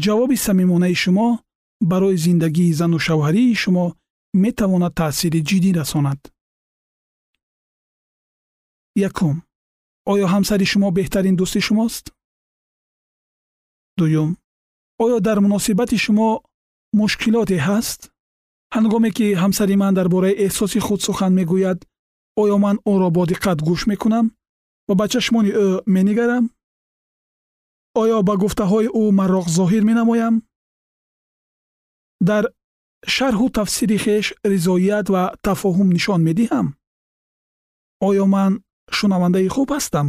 Ҷавоби 0.04 0.38
самимонаи 0.48 0.96
шумо 1.04 1.30
барои 1.92 2.22
зиндагии 2.26 2.78
зану 2.80 2.98
шавҳарии 3.08 3.60
шумо 3.64 3.86
метавонад 4.44 4.94
таъсири 5.00 5.42
ҷиддӣ 5.50 5.72
расонад. 5.80 6.20
Якум. 9.10 9.36
Оё 10.12 10.26
ҳамсари 10.34 10.66
шумо 10.72 10.88
беҳтарин 10.98 11.36
дӯсти 11.40 11.62
шумост? 11.68 12.06
Дуюм. 13.98 14.30
Оё 15.04 15.18
дар 15.28 15.38
муносибати 15.46 15.98
шумо 16.06 16.30
мушкилоте 17.00 17.58
ҳаст? 17.68 18.00
Ҳангоме 18.76 19.10
ки 19.18 19.28
ҳамсари 19.42 19.76
ман 19.82 19.94
дар 19.98 20.08
бораи 20.14 20.40
эҳсоси 20.46 20.80
худ 20.86 21.00
сухан 21.08 21.32
мегӯяд 21.40 21.80
оё 22.43 22.57
ман 22.65 22.77
ӯро 22.93 23.09
бо 23.17 23.23
диққат 23.31 23.59
гӯш 23.69 23.81
мекунам 23.91 24.27
ва 24.89 24.95
ба 25.01 25.07
чашмони 25.13 25.53
ӯ 25.65 25.67
менигарам 25.95 26.45
оё 28.03 28.19
ба 28.29 28.35
гуфтаҳои 28.43 28.89
ӯ 29.01 29.03
марроқ 29.19 29.47
зоҳир 29.59 29.83
менамоям 29.91 30.35
дар 32.29 32.45
шарҳу 33.15 33.47
тафсири 33.59 33.99
хеш 34.05 34.27
ризоият 34.53 35.07
ва 35.15 35.23
тафоҳум 35.47 35.89
нишон 35.97 36.21
медиҳам 36.29 36.67
оё 38.09 38.25
ман 38.35 38.53
шунавандаи 38.97 39.49
хуб 39.55 39.69
ҳастам 39.77 40.09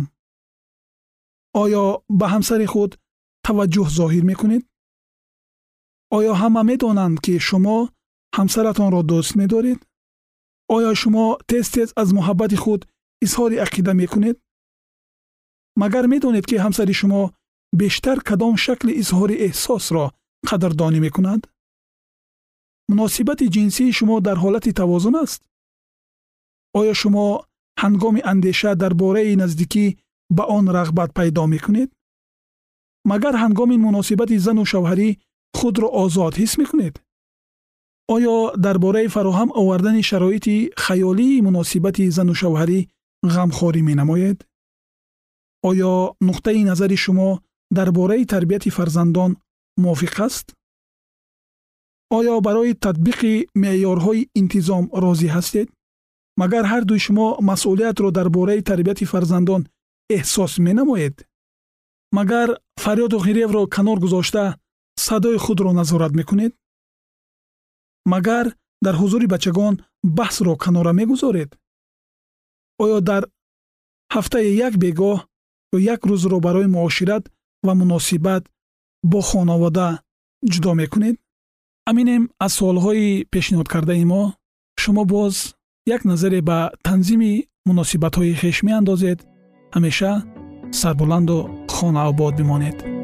оё 1.64 1.86
ба 2.20 2.26
ҳамсари 2.34 2.68
худ 2.74 2.92
таваҷҷӯҳ 3.46 3.88
зоҳир 4.00 4.24
мекунед 4.32 4.64
оё 6.18 6.34
ҳама 6.42 6.62
медонанд 6.72 7.16
ки 7.26 7.34
шумо 7.48 7.78
ҳамсаратонро 8.38 9.02
дӯст 9.10 9.34
медоред 9.42 9.80
Оё 10.77 10.91
шумо 11.01 11.27
тез 11.51 11.67
тез 11.75 11.89
аз 12.03 12.09
муҳаббати 12.19 12.57
худ 12.63 12.81
изҳори 13.25 13.57
ақида 13.67 13.93
мекунед? 14.03 14.37
Магар 15.83 16.05
медонед 16.13 16.45
ки 16.51 16.57
ҳамсари 16.65 16.95
шумо 17.01 17.23
бештар 17.81 18.19
кадом 18.29 18.55
шакли 18.65 18.93
изҳори 19.03 19.37
эҳсосро 19.49 20.07
қадрдонӣ 20.49 20.99
мекунад? 21.07 21.41
Муносибати 22.91 23.47
ҷинсии 23.57 23.97
шумо 23.99 24.17
дар 24.27 24.37
ҳолати 24.45 24.73
тавозун 24.81 25.15
аст? 25.25 25.41
Оё 26.81 26.95
шумо 27.01 27.27
ҳангоми 27.83 28.21
андеша 28.33 28.71
дар 28.83 28.93
бораи 29.03 29.39
наздикӣ 29.43 29.87
ба 30.37 30.45
он 30.57 30.65
рағбат 30.77 31.11
пайдо 31.19 31.45
мекунед? 31.55 31.91
Магар 33.11 33.35
ҳангоми 33.43 33.77
муносибати 33.87 34.37
зану 34.47 34.65
шавҳарӣ 34.73 35.09
худро 35.59 35.89
озод 36.03 36.35
ҳис 36.41 36.53
мекунед 36.63 36.95
оё 38.15 38.37
дар 38.65 38.77
бораи 38.85 39.09
фароҳам 39.15 39.51
овардани 39.61 40.03
шароити 40.11 40.57
хаёлии 40.85 41.43
муносибати 41.47 42.05
зану 42.17 42.35
шавҳарӣ 42.41 42.81
ғамхорӣ 43.35 43.81
менамоед? 43.89 44.39
Оё 45.69 45.93
нуқтаи 46.29 46.65
назари 46.71 46.97
шумо 47.05 47.31
дар 47.77 47.89
бораи 47.99 48.25
тарбияти 48.33 48.71
фарзандон 48.77 49.31
мувофиқ 49.83 50.15
аст? 50.27 50.47
Оё 52.19 52.35
барои 52.47 52.73
татбиқи 52.85 53.33
меъёрҳои 53.63 54.29
интизом 54.41 54.85
розӣ 55.03 55.29
ҳастед? 55.37 55.69
Магар 56.41 56.65
ҳардуи 56.73 57.01
шумо 57.07 57.27
масъулиятро 57.49 58.09
дар 58.19 58.29
бораи 58.37 58.63
тарбияти 58.71 59.05
фарзандон 59.13 59.63
эҳсос 60.17 60.53
менамоед? 60.67 61.17
Магар 62.19 62.49
фарёду 62.85 63.17
ғиревро 63.27 63.63
канор 63.75 63.99
гузошта 64.05 64.45
садои 65.07 65.39
худро 65.45 65.71
назорат 65.81 66.13
мекунед 66.21 66.53
магар 68.07 68.47
дар 68.85 68.95
ҳузури 69.01 69.27
бачагон 69.27 69.75
баҳсро 70.19 70.57
канора 70.57 70.93
мегузоред? 70.93 71.51
Оё 72.83 73.01
дар 73.01 73.23
ҳафтае 74.15 74.51
як 74.67 74.75
бегоҳ 74.85 75.19
ё 75.77 75.79
як 75.95 76.01
рӯзро 76.11 76.39
барои 76.47 76.73
муошират 76.77 77.25
ва 77.67 77.73
муносибат 77.81 78.43
бо 79.11 79.21
хонавода 79.21 79.89
ҷудо 80.53 80.73
мекунед? 80.81 81.17
Аминем 81.91 82.23
аз 82.45 82.53
суолҳои 82.59 83.25
пешниҳодкардаи 83.33 84.05
мо 84.13 84.23
шумо 84.83 85.05
боз 85.05 85.35
як 85.95 86.05
назаре 86.11 86.41
ба 86.49 86.59
танзими 86.87 87.33
муносибатҳои 87.69 88.39
хеш 88.41 88.57
меандозед. 88.67 89.19
Ҳамеша 89.75 90.13
сарбуланду 90.81 91.39
хонаобод 91.75 92.33
бимонед 92.39 93.00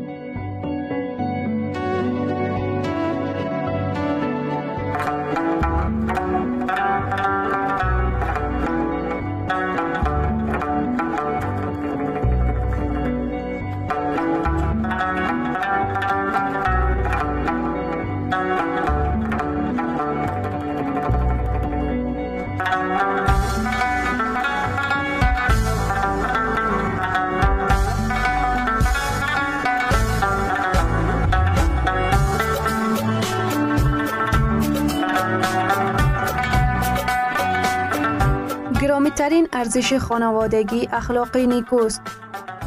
ارزش 39.56 39.94
خانوادگی 39.94 40.88
اخلاقی 40.92 41.46
نیکوست 41.46 42.00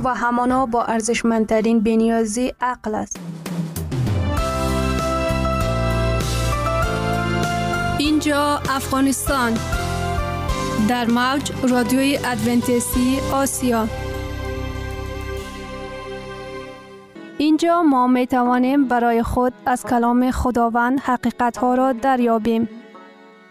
و 0.04 0.13
همانا 0.13 0.65
با 0.65 0.84
ارزشمندترین 0.84 1.80
بنیازی 1.80 2.54
عقل 2.62 2.95
است. 2.95 3.19
اینجا 7.99 8.60
افغانستان 8.69 9.54
در 10.88 11.06
موج 11.06 11.52
رادیوی 11.69 12.19
ادونتیستی 12.25 13.19
آسیا 13.34 13.88
اینجا 17.38 17.84
ما 17.84 18.08
می 18.08 18.28
توانیم 18.28 18.88
برای 18.88 19.23
خود 19.23 19.54
از 19.65 19.86
کلام 19.86 20.32
خداوند 20.32 20.99
حقیقت 20.99 21.58
ها 21.58 21.75
را 21.75 21.93
دریابیم. 21.93 22.79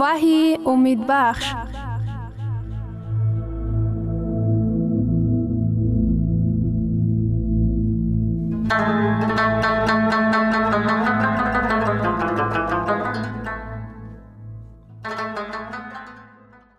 وحی 0.00 0.58
امید 0.66 1.06
بخش. 1.08 1.54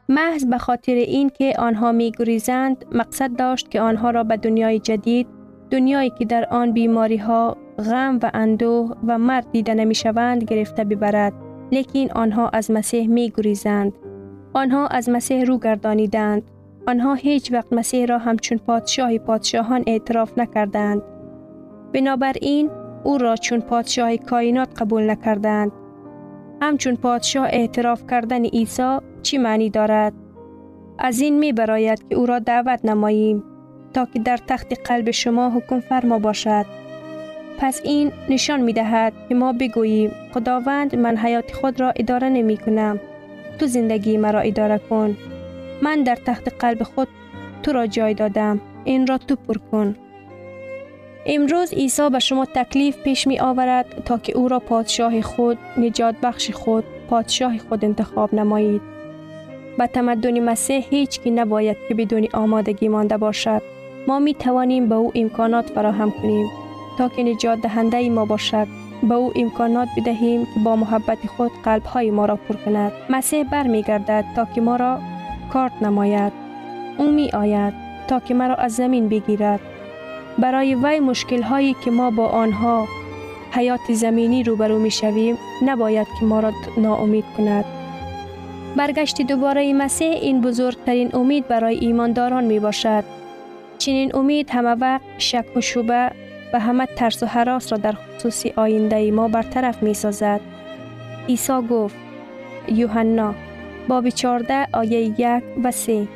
محض 0.09 0.45
به 0.45 0.57
خاطر 0.57 0.93
اینکه 0.93 1.53
آنها 1.59 1.91
می 1.91 2.11
گریزند 2.11 2.85
مقصد 2.91 3.35
داشت 3.35 3.71
که 3.71 3.81
آنها 3.81 4.09
را 4.09 4.23
به 4.23 4.37
دنیای 4.37 4.79
جدید 4.79 5.27
دنیایی 5.71 6.09
که 6.09 6.25
در 6.25 6.45
آن 6.51 6.71
بیماری 6.71 7.17
ها 7.17 7.57
غم 7.77 8.19
و 8.23 8.31
اندوه 8.33 8.97
و 9.07 9.17
مرد 9.17 9.51
دیده 9.51 9.73
نمی 9.73 9.95
شوند 9.95 10.43
گرفته 10.43 10.83
ببرد. 10.83 11.50
لیکن 11.71 12.11
آنها 12.15 12.49
از 12.49 12.71
مسیح 12.71 13.07
می 13.07 13.33
گریزند 13.37 13.93
آنها 14.53 14.87
از 14.87 15.09
مسیح 15.09 15.43
رو 15.43 15.57
گردانیدند 15.57 16.43
آنها 16.87 17.13
هیچ 17.13 17.51
وقت 17.51 17.73
مسیح 17.73 18.05
را 18.05 18.17
همچون 18.17 18.57
پادشاه 18.57 19.17
پادشاهان 19.17 19.83
اعتراف 19.87 20.37
نکردند 20.37 21.01
بنابراین 21.93 22.69
او 23.03 23.17
را 23.17 23.35
چون 23.35 23.61
پادشاه 23.61 24.17
کائنات 24.17 24.81
قبول 24.81 25.09
نکردند 25.09 25.71
همچون 26.61 26.95
پادشاه 26.95 27.47
اعتراف 27.51 28.03
کردن 28.09 28.45
عیسی 28.45 28.97
چی 29.21 29.37
معنی 29.37 29.69
دارد؟ 29.69 30.13
از 30.99 31.19
این 31.19 31.39
می 31.39 31.53
براید 31.53 32.09
که 32.09 32.15
او 32.15 32.25
را 32.25 32.39
دعوت 32.39 32.85
نماییم 32.85 33.43
تا 33.93 34.05
که 34.05 34.19
در 34.19 34.37
تخت 34.37 34.73
قلب 34.87 35.11
شما 35.11 35.49
حکم 35.49 35.79
فرما 35.79 36.19
باشد. 36.19 36.65
پس 37.61 37.81
این 37.83 38.11
نشان 38.29 38.61
می 38.61 38.73
دهد 38.73 39.13
که 39.29 39.35
ما 39.35 39.53
بگوییم 39.53 40.11
خداوند 40.33 40.95
من 40.95 41.17
حیات 41.17 41.53
خود 41.53 41.79
را 41.79 41.93
اداره 41.95 42.29
نمی 42.29 42.57
کنم. 42.57 42.99
تو 43.59 43.67
زندگی 43.67 44.17
مرا 44.17 44.39
اداره 44.39 44.77
کن. 44.89 45.17
من 45.81 46.03
در 46.03 46.15
تخت 46.15 46.53
قلب 46.59 46.83
خود 46.83 47.07
تو 47.63 47.73
را 47.73 47.87
جای 47.87 48.13
دادم. 48.13 48.61
این 48.83 49.07
را 49.07 49.17
تو 49.17 49.35
پر 49.35 49.57
کن. 49.71 49.95
امروز 51.25 51.73
عیسی 51.73 52.09
به 52.09 52.19
شما 52.19 52.45
تکلیف 52.45 52.97
پیش 52.97 53.27
می 53.27 53.39
آورد 53.39 54.03
تا 54.05 54.17
که 54.17 54.37
او 54.37 54.47
را 54.47 54.59
پادشاه 54.59 55.21
خود، 55.21 55.57
نجات 55.77 56.15
بخش 56.23 56.51
خود، 56.51 56.83
پادشاه 57.09 57.57
خود 57.57 57.85
انتخاب 57.85 58.35
نمایید. 58.35 58.81
به 59.77 59.87
تمدن 59.87 60.39
مسیح 60.39 60.85
هیچ 60.89 61.19
کی 61.19 61.31
نباید 61.31 61.77
که 61.87 61.95
بدون 61.95 62.27
آمادگی 62.33 62.87
مانده 62.87 63.17
باشد. 63.17 63.61
ما 64.07 64.19
می 64.19 64.33
توانیم 64.33 64.89
به 64.89 64.95
او 64.95 65.11
امکانات 65.15 65.69
فراهم 65.69 66.11
کنیم 66.11 66.60
تا 66.97 67.09
که 67.09 67.23
نجات 67.23 67.61
دهنده 67.61 68.09
ما 68.09 68.25
باشد. 68.25 68.67
به 69.03 69.15
او 69.15 69.31
امکانات 69.35 69.87
بدهیم 69.97 70.45
که 70.45 70.59
با 70.63 70.75
محبت 70.75 71.27
خود 71.27 71.51
قلب 71.63 71.83
های 71.83 72.11
ما 72.11 72.25
را 72.25 72.35
پر 72.35 72.55
کند. 72.55 72.91
مسیح 73.09 73.43
بر 73.43 73.67
می 73.67 73.83
گردد 73.83 74.25
تا 74.35 74.45
که 74.45 74.61
ما 74.61 74.75
را 74.75 74.99
کارت 75.53 75.83
نماید. 75.83 76.33
او 76.97 77.11
می 77.11 77.29
آید 77.29 77.73
تا 78.07 78.19
که 78.19 78.33
مرا 78.33 78.55
از 78.55 78.75
زمین 78.75 79.09
بگیرد. 79.09 79.59
برای 80.39 80.75
وی 80.75 80.99
مشکل 80.99 81.41
هایی 81.41 81.75
که 81.85 81.91
ما 81.91 82.11
با 82.11 82.27
آنها 82.27 82.87
حیات 83.51 83.93
زمینی 83.93 84.43
روبرو 84.43 84.79
می 84.79 84.91
شویم 84.91 85.37
نباید 85.65 86.07
که 86.19 86.25
ما 86.25 86.39
را 86.39 86.51
ناامید 86.77 87.25
کند. 87.37 87.65
برگشت 88.75 89.21
دوباره 89.21 89.73
مسیح 89.73 90.11
این 90.11 90.41
بزرگترین 90.41 91.15
امید 91.15 91.47
برای 91.47 91.77
ایمانداران 91.77 92.43
می 92.43 92.59
باشد. 92.59 93.03
چنین 93.77 94.15
امید 94.15 94.49
همه 94.49 94.69
وقت 94.69 95.01
شک 95.17 95.45
و 95.55 95.61
شبه 95.61 96.11
و 96.53 96.59
همه 96.59 96.85
ترس 96.85 97.23
و 97.23 97.25
حراس 97.25 97.71
را 97.71 97.77
در 97.77 97.91
خصوص 97.91 98.45
آینده 98.55 99.11
ما 99.11 99.27
برطرف 99.27 99.83
می 99.83 99.93
سازد. 99.93 100.41
عیسی 101.29 101.61
گفت 101.69 101.95
یوحنا 102.67 103.33
باب 103.87 104.09
14 104.09 104.67
آیه 104.73 104.99
یک 104.99 105.43
و 105.63 105.71
3 105.71 106.07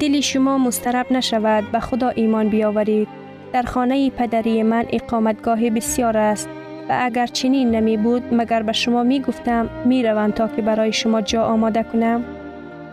دلی 0.00 0.22
شما 0.22 0.58
مسترب 0.58 1.12
نشود 1.12 1.72
به 1.72 1.80
خدا 1.80 2.08
ایمان 2.08 2.48
بیاورید. 2.48 3.08
در 3.52 3.62
خانه 3.62 4.10
پدری 4.10 4.62
من 4.62 4.84
اقامتگاه 4.92 5.70
بسیار 5.70 6.16
است 6.16 6.48
و 6.88 6.98
اگر 7.00 7.26
چنین 7.26 7.70
نمی 7.70 7.96
بود 7.96 8.34
مگر 8.34 8.62
به 8.62 8.72
شما 8.72 9.02
می 9.02 9.20
گفتم 9.20 9.68
می 9.84 10.02
روم 10.02 10.30
تا 10.30 10.48
که 10.48 10.62
برای 10.62 10.92
شما 10.92 11.20
جا 11.20 11.44
آماده 11.44 11.82
کنم؟ 11.82 12.24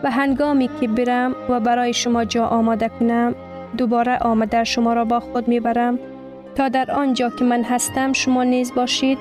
و 0.02 0.10
هنگامی 0.10 0.70
که 0.80 0.88
برم 0.88 1.34
و 1.48 1.60
برای 1.60 1.92
شما 1.92 2.24
جا 2.24 2.46
آماده 2.46 2.88
کنم 2.88 3.34
دوباره 3.76 4.18
آمده 4.18 4.64
شما 4.64 4.92
را 4.92 5.04
با 5.04 5.20
خود 5.20 5.48
می 5.48 5.60
برم؟ 5.60 5.98
تا 6.54 6.68
در 6.68 6.90
آنجا 6.90 7.30
که 7.30 7.44
من 7.44 7.62
هستم 7.64 8.12
شما 8.12 8.44
نیز 8.44 8.74
باشید. 8.74 9.18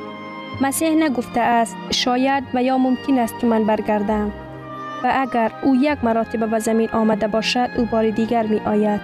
مسیح 0.61 0.95
نگفته 0.95 1.41
است 1.41 1.75
شاید 1.91 2.43
و 2.53 2.63
یا 2.63 2.77
ممکن 2.77 3.19
است 3.19 3.39
که 3.39 3.47
من 3.47 3.63
برگردم. 3.63 4.31
و 5.03 5.11
اگر 5.15 5.51
او 5.63 5.75
یک 5.75 6.03
مراتبه 6.03 6.47
به 6.47 6.59
زمین 6.59 6.89
آمده 6.89 7.27
باشد 7.27 7.69
او 7.77 7.85
بار 7.85 8.09
دیگر 8.09 8.43
می 8.43 8.59
آید 8.59 9.01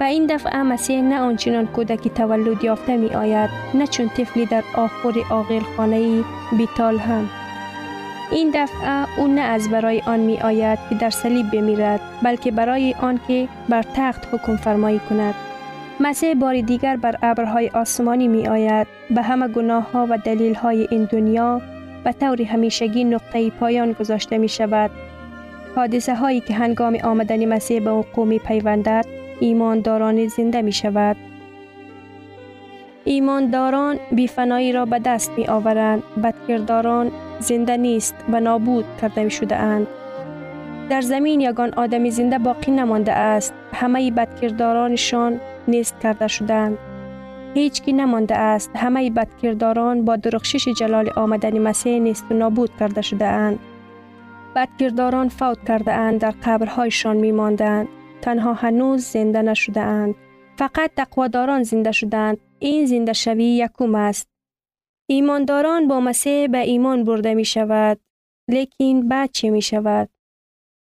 و 0.00 0.04
این 0.04 0.26
دفعه 0.26 0.62
مسیح 0.62 1.00
نه 1.00 1.20
آنچنان 1.20 1.66
کودکی 1.66 2.10
تولد 2.10 2.64
یافته 2.64 2.96
می 2.96 3.08
آید 3.08 3.50
نه 3.74 3.86
چون 3.86 4.08
طفلی 4.08 4.46
در 4.46 4.64
آخور 4.74 5.14
آقیل 5.30 5.62
خانه 5.76 6.24
بیتال 6.58 6.98
هم. 6.98 7.28
این 8.30 8.50
دفعه 8.54 9.18
او 9.18 9.26
نه 9.26 9.40
از 9.40 9.70
برای 9.70 10.02
آن 10.06 10.20
می 10.20 10.38
آید 10.38 10.78
که 10.88 10.94
در 10.94 11.10
صلیب 11.10 11.50
بمیرد 11.50 12.00
بلکه 12.22 12.50
برای 12.50 12.94
آن 13.00 13.20
که 13.28 13.48
بر 13.68 13.82
تخت 13.94 14.28
حکم 14.32 14.56
فرمایی 14.56 15.00
کند. 15.10 15.34
مسیح 16.00 16.34
بار 16.34 16.60
دیگر 16.60 16.96
بر 16.96 17.16
ابرهای 17.22 17.68
آسمانی 17.68 18.28
می 18.28 18.48
آید 18.48 18.86
به 19.10 19.22
همه 19.22 19.48
گناه 19.48 19.92
ها 19.92 20.06
و 20.10 20.18
دلیل 20.18 20.54
های 20.54 20.86
این 20.90 21.04
دنیا 21.04 21.60
به 22.04 22.12
طور 22.12 22.42
همیشگی 22.42 23.04
نقطه 23.04 23.50
پایان 23.50 23.92
گذاشته 23.92 24.38
می 24.38 24.48
شود 24.48 24.90
حادثه 25.76 26.14
هایی 26.14 26.40
که 26.40 26.54
هنگام 26.54 26.98
آمدن 27.04 27.44
مسیح 27.44 27.80
به 27.80 28.02
قومی 28.02 28.38
پیوندد 28.38 29.06
ایمانداران 29.40 30.28
زنده 30.28 30.62
می 30.62 30.72
شود. 30.72 31.16
ایمانداران 33.04 33.98
بیفنایی 34.12 34.72
را 34.72 34.84
به 34.84 34.98
دست 34.98 35.32
می 35.36 35.46
آورند. 35.46 36.02
بدکرداران 36.22 37.10
زنده 37.38 37.76
نیست 37.76 38.14
و 38.32 38.40
نابود 38.40 38.84
کرده 39.02 39.28
شده 39.28 39.56
اند. 39.56 39.86
در 40.90 41.00
زمین 41.00 41.40
یگان 41.40 41.74
آدمی 41.74 42.10
زنده 42.10 42.38
باقی 42.38 42.72
نمانده 42.72 43.12
است. 43.12 43.54
همه 43.72 44.10
بدکردارانشان 44.10 45.40
نیست 45.68 46.00
کرده 46.00 46.28
شدند. 46.28 46.78
هیچ 47.54 47.82
کی 47.82 47.92
نمانده 47.92 48.36
است. 48.36 48.70
همه 48.74 49.10
بدکرداران 49.10 50.04
با 50.04 50.16
درخشش 50.16 50.68
جلال 50.68 51.10
آمدن 51.16 51.58
مسیح 51.58 51.98
نیست 51.98 52.26
و 52.30 52.34
نابود 52.34 52.70
کرده 52.80 53.02
شده 53.02 53.26
اند. 53.26 53.58
بدکرداران 54.56 55.28
فوت 55.28 55.64
کرده 55.68 55.92
اند 55.92 56.20
در 56.20 56.34
قبرهایشان 56.44 57.16
می 57.16 57.32
ماندند. 57.32 57.88
تنها 58.22 58.54
هنوز 58.54 59.04
زنده 59.04 59.42
نشده 59.42 59.80
اند. 59.80 60.14
فقط 60.56 60.90
تقواداران 60.96 61.62
زنده 61.62 61.92
شدند. 61.92 62.38
این 62.58 62.86
زنده 62.86 63.12
شوی 63.12 63.44
یکم 63.44 63.94
است. 63.94 64.28
ایمانداران 65.08 65.88
با 65.88 66.00
مسیح 66.00 66.46
به 66.46 66.58
ایمان 66.58 67.04
برده 67.04 67.34
می 67.34 67.44
شود. 67.44 68.00
لیکن 68.48 69.08
بعد 69.08 69.30
چه 69.32 69.50
می 69.50 69.62
شود؟ 69.62 70.08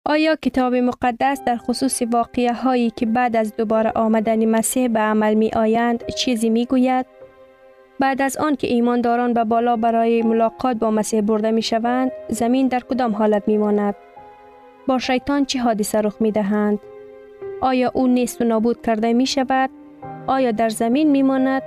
آیا 0.07 0.37
کتاب 0.37 0.75
مقدس 0.75 1.43
در 1.47 1.57
خصوص 1.57 2.03
واقعه 2.13 2.53
هایی 2.53 2.91
که 2.91 3.07
بعد 3.07 3.37
از 3.37 3.57
دوباره 3.57 3.93
آمدن 3.95 4.45
مسیح 4.45 4.89
به 4.89 5.01
عمل 5.01 5.35
می 5.35 5.51
آیند 5.57 6.05
چیزی 6.07 6.51
می 6.51 6.67
گوید؟ 6.67 7.07
بعد 8.01 8.23
از 8.23 8.37
آن 8.37 8.57
که 8.57 8.67
ایمانداران 8.67 9.33
به 9.33 9.45
بالا 9.45 9.77
برای 9.77 10.23
ملاقات 10.23 10.77
با 10.77 10.91
مسیح 10.91 11.21
برده 11.21 11.51
می 11.51 11.63
شوند، 11.63 12.11
زمین 12.29 12.69
در 12.69 12.81
کدام 12.81 13.15
حالت 13.15 13.43
می 13.47 13.59
ماند؟ 13.59 13.95
با 14.87 14.99
شیطان 14.99 15.45
چه 15.45 15.61
حادثه 15.61 16.01
رخ 16.01 16.17
می 16.21 16.33
دهند؟ 16.33 16.79
آیا 17.61 17.91
او 17.95 18.07
نیست 18.07 18.41
و 18.41 18.45
نابود 18.45 18.83
کرده 18.83 19.13
می 19.13 19.27
شود؟ 19.27 19.71
آیا 20.27 20.51
در 20.51 20.69
زمین 20.69 21.11
می 21.11 21.23
ماند؟ 21.23 21.63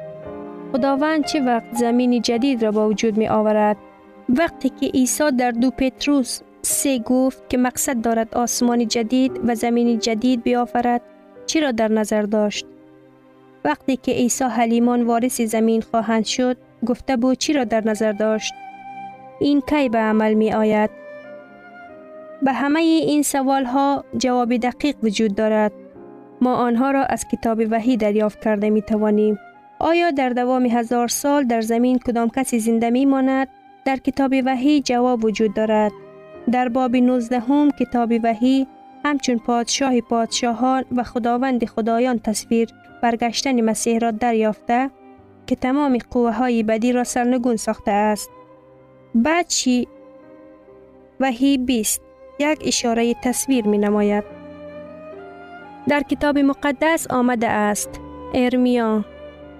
خداوند 0.73 1.25
چه 1.25 1.41
وقت 1.41 1.73
زمین 1.73 2.21
جدید 2.21 2.63
را 2.63 2.71
با 2.71 2.87
وجود 2.87 3.17
می 3.17 3.27
آورد؟ 3.27 3.77
وقتی 4.29 4.69
که 4.69 4.87
عیسی 4.87 5.31
در 5.31 5.51
دو 5.51 5.71
پتروس 5.71 6.41
سه 6.67 6.99
گفت 6.99 7.49
که 7.49 7.57
مقصد 7.57 8.01
دارد 8.01 8.35
آسمان 8.35 8.87
جدید 8.87 9.31
و 9.47 9.55
زمین 9.55 9.99
جدید 9.99 10.43
بیافرد 10.43 11.01
چی 11.45 11.71
در 11.71 11.87
نظر 11.87 12.21
داشت؟ 12.21 12.65
وقتی 13.65 13.97
که 13.97 14.11
عیسی 14.11 14.43
حلیمان 14.43 15.03
وارث 15.03 15.41
زمین 15.41 15.81
خواهند 15.81 16.25
شد 16.25 16.57
گفته 16.85 17.17
بود 17.17 17.37
چی 17.37 17.53
را 17.53 17.63
در 17.63 17.87
نظر 17.87 18.11
داشت؟ 18.11 18.53
این 19.39 19.61
کی 19.61 19.89
به 19.89 19.97
عمل 19.97 20.33
می 20.33 20.53
آید؟ 20.53 20.89
به 22.41 22.53
همه 22.53 22.79
این 22.79 23.21
سوال 23.23 23.65
ها 23.65 24.05
جواب 24.17 24.57
دقیق 24.57 24.95
وجود 25.03 25.35
دارد. 25.35 25.71
ما 26.41 26.55
آنها 26.55 26.91
را 26.91 27.05
از 27.05 27.25
کتاب 27.31 27.61
وحی 27.71 27.97
دریافت 27.97 28.43
کرده 28.43 28.69
می 28.69 28.81
توانیم. 28.81 29.39
آیا 29.79 30.11
در 30.11 30.29
دوام 30.29 30.65
هزار 30.65 31.07
سال 31.07 31.43
در 31.43 31.61
زمین 31.61 31.99
کدام 31.99 32.29
کسی 32.29 32.59
زنده 32.59 32.89
می 32.89 33.05
ماند؟ 33.05 33.47
در 33.85 33.95
کتاب 33.95 34.33
وحی 34.45 34.81
جواب 34.81 35.25
وجود 35.25 35.53
دارد. 35.53 35.91
در 36.51 36.69
باب 36.69 36.95
19 36.95 37.39
هم 37.39 37.71
کتاب 37.71 38.11
وحی 38.23 38.67
همچون 39.05 39.37
پادشاه 39.37 40.01
پادشاهان 40.01 40.83
و 40.95 41.03
خداوند 41.03 41.65
خدایان 41.65 42.19
تصویر 42.19 42.69
برگشتن 43.03 43.61
مسیح 43.61 43.99
را 43.99 44.11
دریافته 44.11 44.89
که 45.47 45.55
تمام 45.55 45.97
قوه 46.11 46.31
های 46.31 46.63
بدی 46.63 46.91
را 46.91 47.03
سرنگون 47.03 47.55
ساخته 47.55 47.91
است. 47.91 48.29
بعد 49.15 49.47
چی؟ 49.47 49.87
وحی 51.19 51.57
20 51.57 52.01
یک 52.39 52.59
اشاره 52.65 53.13
تصویر 53.13 53.67
می 53.67 53.77
نماید. 53.77 54.23
در 55.87 56.01
کتاب 56.01 56.37
مقدس 56.37 57.07
آمده 57.11 57.47
است 57.47 57.89
ارمیا 58.33 59.05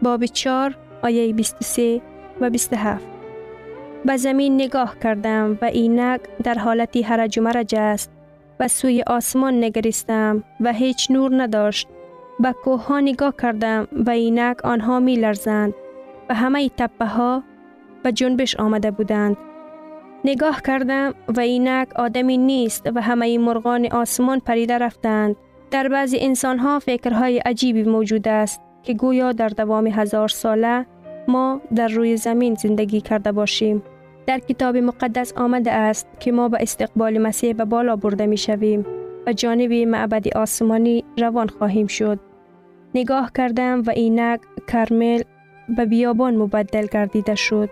باب 0.02 0.26
4 0.26 0.78
آیه 1.04 1.34
23 1.34 2.02
و 2.42 2.50
27 2.50 3.17
به 4.08 4.18
زمین 4.18 4.56
نگاه 4.56 5.00
کردم 5.00 5.58
و 5.62 5.66
اینک 5.66 6.22
در 6.44 6.54
حالتی 6.54 7.02
هرج 7.02 7.40
و 7.40 7.42
مرج 7.42 7.76
است. 7.76 8.12
و 8.60 8.68
سوی 8.68 9.04
آسمان 9.08 9.64
نگریستم 9.64 10.44
و 10.60 10.74
هیچ 10.74 11.12
نور 11.12 11.44
نداشت. 11.44 11.88
به 12.40 12.54
کوه 12.64 12.86
ها 12.86 13.00
نگاه 13.00 13.34
کردم 13.42 13.88
و 13.92 14.10
اینک 14.10 14.66
آنها 14.66 15.00
می 15.00 15.16
لرزند 15.16 15.74
و 16.30 16.34
همه 16.34 16.70
تپه 16.70 17.06
ها 17.06 17.44
و 18.06 18.12
جنبش 18.12 18.56
آمده 18.56 18.92
بودند. 18.92 19.38
نگاه 20.26 20.62
کردم 20.62 21.14
و 21.28 21.40
اینک 21.40 21.96
آدمی 21.96 22.38
نیست 22.38 22.90
و 22.96 23.02
همه 23.02 23.38
مرغان 23.38 23.88
آسمان 23.92 24.40
پریده 24.40 24.78
رفتند. 24.78 25.36
در 25.72 25.88
بعضی 25.88 26.18
انسان 26.20 26.60
ها 26.60 26.80
فکرهای 26.80 27.38
عجیبی 27.38 27.84
موجود 27.84 28.28
است 28.28 28.62
که 28.84 28.94
گویا 28.94 29.32
در 29.32 29.50
دوام 29.50 29.88
هزار 29.88 30.28
ساله 30.28 30.86
ما 31.28 31.62
در 31.76 31.88
روی 31.88 32.18
زمین 32.18 32.56
زندگی 32.56 33.02
کرده 33.02 33.32
باشیم. 33.32 33.84
در 34.28 34.40
کتاب 34.40 34.78
مقدس 34.78 35.34
آمده 35.34 35.72
است 35.72 36.08
که 36.20 36.32
ما 36.32 36.50
به 36.50 36.58
استقبال 36.62 37.18
مسیح 37.18 37.54
به 37.54 37.66
بالا 37.66 37.96
برده 37.96 38.26
می 38.26 38.38
شویم 38.38 38.86
و 39.28 39.34
جانب 39.34 39.74
معبد 39.74 40.38
آسمانی 40.38 41.04
روان 41.18 41.48
خواهیم 41.48 41.88
شد. 41.88 42.20
نگاه 42.96 43.32
کردم 43.38 43.82
و 43.82 43.90
اینک 43.90 44.40
کرمل 44.68 45.22
به 45.78 45.86
بیابان 45.86 46.36
مبدل 46.36 46.88
گردیده 46.92 47.36
شد. 47.36 47.70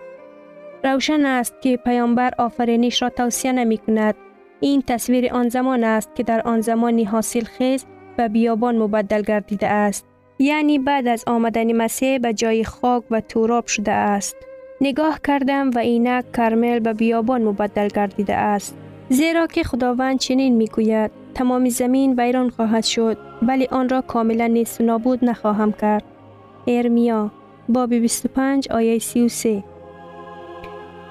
روشن 0.84 1.26
است 1.26 1.54
که 1.60 1.76
پیامبر 1.76 2.32
آفرینش 2.38 3.02
را 3.02 3.08
توصیه 3.08 3.52
نمی 3.52 3.78
کند. 3.78 4.14
این 4.60 4.82
تصویر 4.82 5.32
آن 5.32 5.48
زمان 5.48 5.84
است 5.84 6.14
که 6.14 6.22
در 6.22 6.40
آن 6.40 6.60
زمانی 6.60 7.04
حاصل 7.04 7.44
خیز 7.44 7.84
به 8.16 8.28
بیابان 8.28 8.76
مبدل 8.78 9.22
گردیده 9.22 9.66
است. 9.66 10.06
یعنی 10.38 10.78
بعد 10.78 11.08
از 11.08 11.24
آمدن 11.26 11.72
مسیح 11.72 12.18
به 12.18 12.34
جای 12.34 12.64
خاک 12.64 13.04
و 13.10 13.20
توراب 13.20 13.66
شده 13.66 13.92
است. 13.92 14.36
نگاه 14.80 15.20
کردم 15.24 15.70
و 15.70 15.78
اینک 15.78 16.32
کرمل 16.32 16.78
به 16.78 16.92
بیابان 16.92 17.42
مبدل 17.42 17.88
گردیده 17.88 18.34
است. 18.34 18.76
زیرا 19.08 19.46
که 19.46 19.62
خداوند 19.62 20.18
چنین 20.18 20.54
می 20.54 20.66
گوید 20.66 21.10
تمام 21.34 21.68
زمین 21.68 22.20
ویران 22.20 22.50
خواهد 22.50 22.84
شد 22.84 23.18
ولی 23.42 23.66
آن 23.66 23.88
را 23.88 24.00
کاملا 24.00 24.46
نیست 24.46 24.80
و 24.80 24.84
نابود 24.84 25.24
نخواهم 25.24 25.72
کرد. 25.72 26.04
ارمیا 26.66 27.30
باب 27.68 27.94
25 27.94 28.68
آیه 28.72 28.98
33 28.98 29.64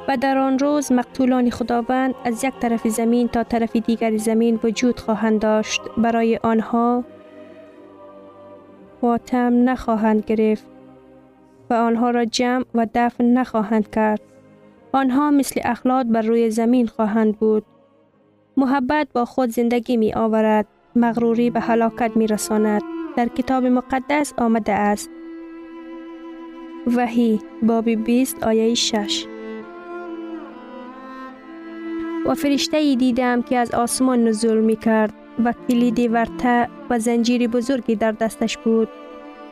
و 0.08 0.18
در 0.18 0.38
آن 0.38 0.60
روز 0.60 0.92
مقتولان 0.92 1.50
خداوند 1.50 2.16
از 2.26 2.44
یک 2.44 2.54
طرف 2.60 2.88
زمین 2.88 3.28
تا 3.28 3.44
طرف 3.44 3.76
دیگر 3.76 4.18
زمین 4.18 4.60
وجود 4.64 5.00
خواهند 5.00 5.40
داشت 5.40 5.82
برای 5.98 6.40
آنها 6.44 7.04
واتم 9.02 9.70
نخواهند 9.70 10.24
گرفت 10.26 10.75
و 11.70 11.74
آنها 11.74 12.10
را 12.10 12.26
جمع 12.26 12.66
و 12.76 12.88
دفن 12.94 13.26
نخواهند 13.26 13.90
کرد. 13.90 14.22
آنها 14.92 15.32
مثل 15.32 15.62
اخلاق 15.64 16.04
بر 16.04 16.22
روی 16.22 16.50
زمین 16.50 16.88
خواهند 16.88 17.40
بود. 17.40 17.66
محبت 18.58 19.08
با 19.14 19.26
خود 19.26 19.50
زندگی 19.50 19.98
می 19.98 20.14
آورد. 20.14 20.68
مغروری 20.96 21.50
به 21.50 21.60
هلاکت 21.60 22.12
می 22.16 22.28
رساند. 22.28 22.82
در 23.18 23.28
کتاب 23.28 23.66
مقدس 23.66 24.34
آمده 24.38 24.74
است. 24.74 25.10
وحی 26.88 27.40
باب 27.64 27.90
20 27.90 28.44
آیه 28.44 28.74
6 28.74 29.26
و 32.26 32.34
فرشته 32.36 32.78
ای 32.78 32.96
دیدم 32.96 33.42
که 33.42 33.58
از 33.58 33.72
آسمان 33.72 34.24
نزول 34.24 34.62
می 34.62 34.76
کرد 34.76 35.14
و 35.46 35.54
کلید 35.68 36.00
ورته 36.00 36.70
و 36.90 37.00
زنجیر 37.00 37.48
بزرگی 37.48 37.96
در 37.96 38.12
دستش 38.12 38.58
بود 38.58 38.88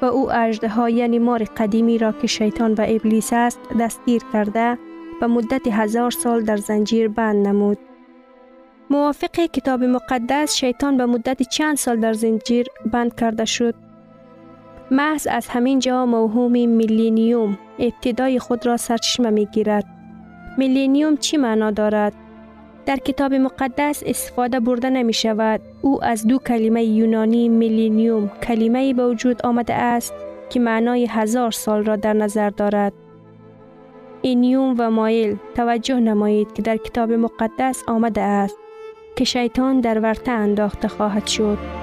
و 0.03 0.05
او 0.05 0.31
اجده 0.31 0.91
یعنی 0.91 1.19
مار 1.19 1.43
قدیمی 1.43 1.97
را 1.97 2.11
که 2.11 2.27
شیطان 2.27 2.73
و 2.73 2.85
ابلیس 2.87 3.33
است 3.33 3.59
دستگیر 3.79 4.21
کرده 4.33 4.77
و 5.21 5.27
مدت 5.27 5.67
هزار 5.67 6.11
سال 6.11 6.43
در 6.43 6.57
زنجیر 6.57 7.07
بند 7.07 7.47
نمود. 7.47 7.77
موافق 8.89 9.31
کتاب 9.31 9.83
مقدس 9.83 10.55
شیطان 10.55 10.97
به 10.97 11.05
مدت 11.05 11.41
چند 11.41 11.77
سال 11.77 11.99
در 11.99 12.13
زنجیر 12.13 12.67
بند 12.91 13.15
کرده 13.15 13.45
شد. 13.45 13.75
محض 14.91 15.27
از 15.31 15.47
همین 15.47 15.79
جا 15.79 16.05
موهوم 16.05 16.51
میلینیوم 16.51 17.57
ابتدای 17.79 18.39
خود 18.39 18.65
را 18.65 18.77
سرچشمه 18.77 19.29
می 19.29 19.45
گیرد. 19.45 19.85
میلینیوم 20.57 21.17
چی 21.17 21.37
معنا 21.37 21.71
دارد؟ 21.71 22.13
در 22.85 22.95
کتاب 22.95 23.33
مقدس 23.33 24.03
استفاده 24.05 24.59
برده 24.59 24.89
نمی 24.89 25.13
شود. 25.13 25.61
او 25.81 26.03
از 26.03 26.27
دو 26.27 26.37
کلمه 26.37 26.83
یونانی 26.83 27.49
میلینیوم 27.49 28.31
کلمه 28.43 28.93
به 28.93 29.07
وجود 29.07 29.45
آمده 29.45 29.73
است 29.73 30.13
که 30.49 30.59
معنای 30.59 31.07
هزار 31.09 31.51
سال 31.51 31.85
را 31.85 31.95
در 31.95 32.13
نظر 32.13 32.49
دارد. 32.49 32.93
اینیوم 34.21 34.75
و 34.77 34.91
مایل 34.91 35.37
توجه 35.55 35.99
نمایید 35.99 36.53
که 36.53 36.61
در 36.61 36.77
کتاب 36.77 37.11
مقدس 37.11 37.83
آمده 37.87 38.21
است 38.21 38.57
که 39.15 39.25
شیطان 39.25 39.81
در 39.81 39.99
ورته 39.99 40.31
انداخته 40.31 40.87
خواهد 40.87 41.27
شد. 41.27 41.82